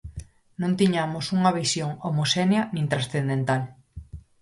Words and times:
Non 0.61 0.71
tiñamos 0.79 1.25
unha 1.37 1.55
visión 1.61 1.89
homoxénea 2.05 2.61
nin 2.75 2.85
transcendental. 2.93 3.61